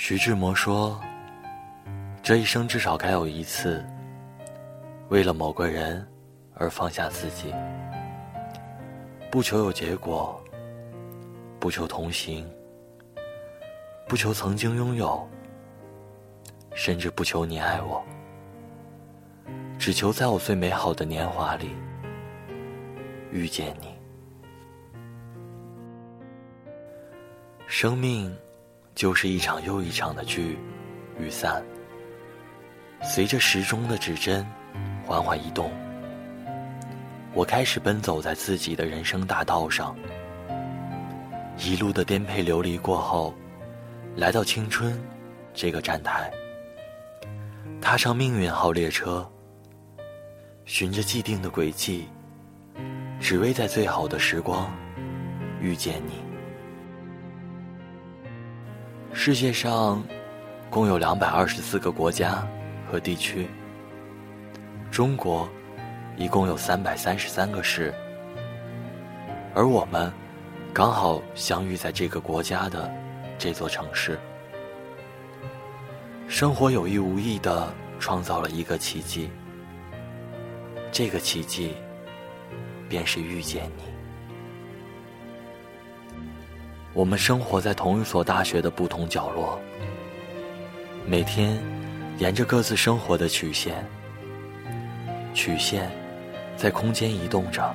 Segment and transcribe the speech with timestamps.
[0.00, 0.98] 徐志摩说
[2.22, 3.84] ：“这一生至少该有一次，
[5.08, 6.06] 为了某个人
[6.54, 7.52] 而放下自己，
[9.28, 10.40] 不求有结果，
[11.58, 12.48] 不求同行，
[14.06, 15.28] 不求曾经拥有，
[16.76, 18.00] 甚至不求你爱我，
[19.80, 21.70] 只求在我最美好的年华里
[23.32, 23.88] 遇见你。
[27.66, 28.32] 生命。”
[28.98, 30.58] 就是一场又一场的聚
[31.20, 31.62] 与散，
[33.00, 34.44] 随着时钟的指针
[35.06, 35.70] 缓缓移动，
[37.32, 39.96] 我开始奔走在自己的人生大道上。
[41.58, 43.32] 一路的颠沛流离过后，
[44.16, 45.00] 来到青春
[45.54, 46.28] 这个站台，
[47.80, 49.30] 踏上命运号列车，
[50.64, 52.08] 循着既定的轨迹，
[53.20, 54.68] 只为在最好的时光
[55.60, 56.27] 遇见你。
[59.20, 60.00] 世界上
[60.70, 62.46] 共有两百二十四个国家
[62.88, 63.48] 和地区，
[64.92, 65.48] 中国
[66.16, 67.92] 一共有三百三十三个市，
[69.56, 70.10] 而我们
[70.72, 72.88] 刚好相遇在这个国家的
[73.36, 74.16] 这座城市。
[76.28, 79.28] 生活有意无意的创造了一个奇迹，
[80.92, 81.74] 这个奇迹
[82.88, 83.97] 便是遇见你。
[86.98, 89.56] 我们生活在同一所大学的不同角落，
[91.06, 91.56] 每天
[92.18, 93.88] 沿着各自生活的曲线，
[95.32, 95.88] 曲线
[96.56, 97.72] 在空间移动着。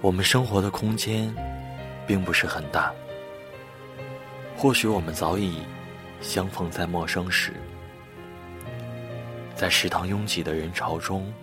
[0.00, 1.34] 我们生活的空间
[2.06, 2.94] 并不是很大，
[4.56, 5.64] 或许我们早已
[6.20, 7.52] 相逢在陌生时，
[9.56, 11.34] 在食堂拥挤的人潮中，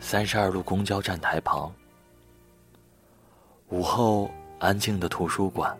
[0.00, 1.72] 三十二路公交站台旁。
[3.70, 5.74] 午后安静的图书馆，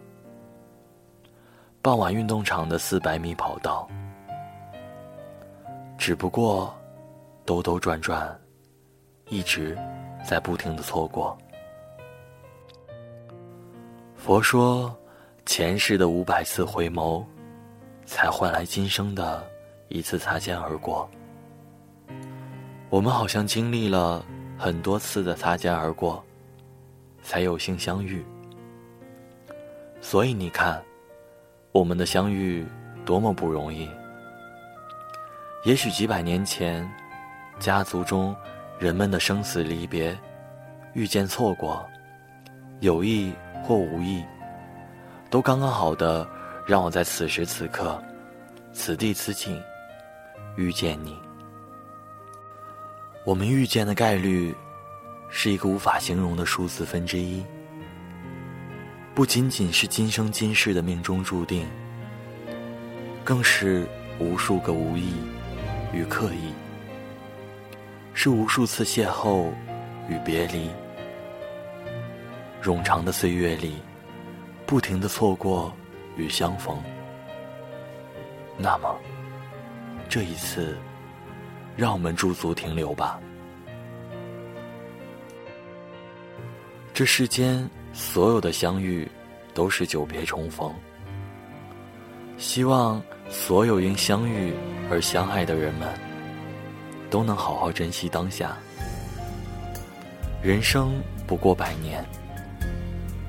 [1.82, 3.86] 傍晚运动场的四百米跑道，
[5.98, 6.74] 只不过
[7.44, 8.36] 兜兜转转，
[9.28, 9.78] 一直
[10.26, 11.36] 在不停的错过。
[14.16, 14.96] 佛说，
[15.44, 17.22] 前世的五百次回眸，
[18.06, 19.46] 才换来今生的
[19.88, 21.08] 一次擦肩而过。
[22.88, 24.24] 我们好像经历了
[24.56, 26.23] 很多次的擦肩而过。
[27.24, 28.22] 才有幸相遇，
[30.02, 30.80] 所以你看，
[31.72, 32.64] 我们的相遇
[33.06, 33.88] 多么不容易。
[35.64, 36.86] 也许几百年前，
[37.58, 38.36] 家族中
[38.78, 40.16] 人们的生死离别、
[40.92, 41.82] 遇见错过，
[42.80, 43.32] 有意
[43.62, 44.22] 或无意，
[45.30, 46.28] 都刚刚好的
[46.66, 47.98] 让我在此时此刻、
[48.74, 49.60] 此地此景
[50.56, 51.18] 遇见你。
[53.24, 54.54] 我们遇见的概率。
[55.28, 57.44] 是一个无法形容的数字分之一，
[59.14, 61.66] 不仅仅是今生今世的命中注定，
[63.24, 63.86] 更是
[64.18, 65.14] 无数个无意
[65.92, 66.52] 与刻意，
[68.12, 69.50] 是无数次邂逅
[70.08, 70.70] 与别离，
[72.62, 73.82] 冗长的岁月里，
[74.66, 75.72] 不停的错过
[76.16, 76.76] 与相逢。
[78.56, 78.96] 那么，
[80.08, 80.78] 这一次，
[81.76, 83.18] 让我们驻足停留吧。
[86.94, 89.10] 这世间所有的相遇，
[89.52, 90.72] 都是久别重逢。
[92.38, 94.54] 希望所有因相遇
[94.88, 95.88] 而相爱的人们，
[97.10, 98.56] 都能好好珍惜当下。
[100.40, 102.04] 人生不过百年，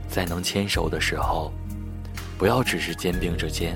[0.08, 1.52] 在能牵手的时候，
[2.38, 3.76] 不要只是肩并着肩；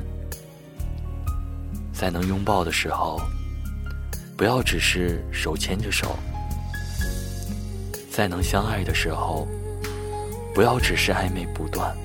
[1.91, 3.19] 在能拥抱的时候，
[4.37, 6.09] 不要只是手牵着手；
[8.11, 9.47] 在能相爱的时候。
[10.53, 11.95] 不要只是暧昧不断，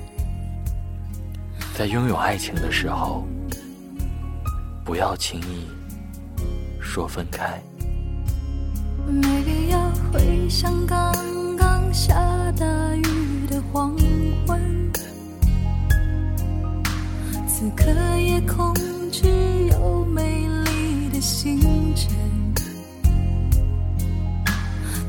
[1.77, 3.27] 在拥有爱情的时候，
[4.85, 5.67] 不要轻易
[6.79, 7.61] 说分开。
[9.05, 11.13] 没必要回想刚
[11.57, 12.15] 刚下
[12.57, 13.93] 大雨的黄
[14.47, 14.91] 昏，
[17.45, 18.73] 此刻夜空
[19.11, 19.27] 只
[19.71, 21.59] 有美丽的星
[21.93, 22.15] 辰，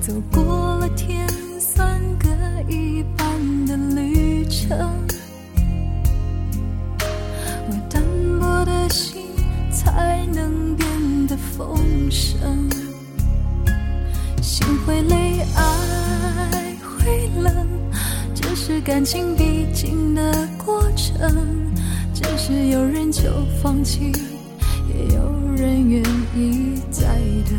[0.00, 1.28] 走过了天
[1.60, 2.28] 算各
[2.68, 3.25] 一半。
[3.76, 4.76] 旅程，
[7.68, 8.02] 我单
[8.40, 9.22] 薄的心
[9.70, 11.78] 才能变得丰
[12.10, 12.68] 盛。
[14.42, 17.66] 心会累，爱会冷，
[18.34, 21.30] 这是感情必经的过程。
[22.14, 23.22] 只是有人就
[23.62, 24.12] 放弃，
[24.88, 26.02] 也有人愿
[26.34, 27.04] 意再
[27.48, 27.58] 等，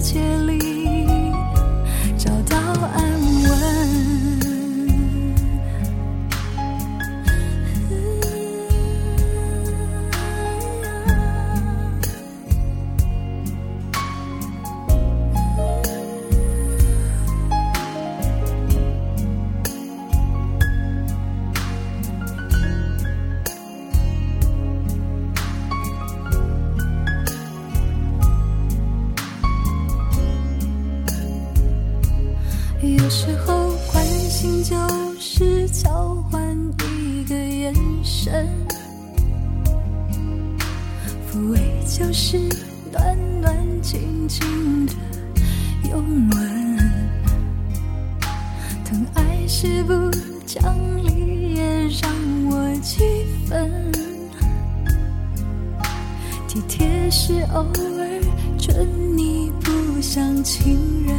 [0.00, 0.69] 界里
[41.30, 42.36] 抚慰就是
[42.90, 44.92] 暖暖静静的
[45.88, 46.78] 拥吻，
[48.84, 50.10] 疼爱是不
[50.44, 52.10] 讲理也让
[52.50, 53.04] 我几
[53.46, 53.92] 分，
[56.48, 58.20] 体贴是偶尔
[58.58, 61.16] 准你不像情人。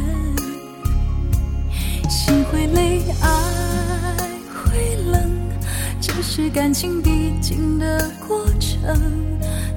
[2.10, 5.30] 心会累，爱会冷，
[6.02, 9.32] 这是感情必经的过程。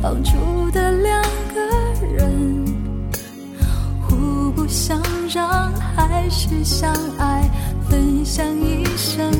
[0.00, 1.22] 绑住的两
[1.54, 1.60] 个
[2.16, 2.64] 人，
[4.02, 7.50] 互不相让，还是相爱，
[7.88, 9.30] 分享一生，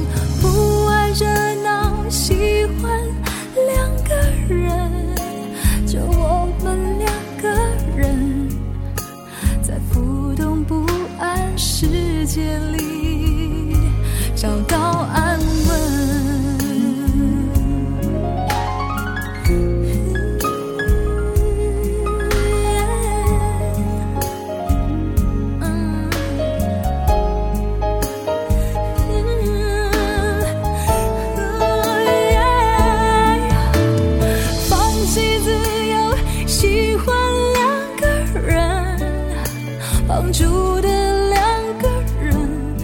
[40.19, 41.41] 绑住的两
[41.79, 41.89] 个
[42.21, 42.77] 人，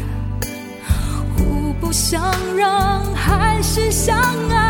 [1.36, 2.22] 互不相
[2.56, 4.16] 让，还是相
[4.50, 4.63] 爱。